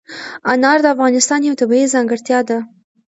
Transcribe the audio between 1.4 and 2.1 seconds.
یوه طبیعي